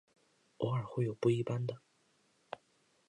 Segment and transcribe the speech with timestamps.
[0.57, 1.79] 偶尔会有不一般的。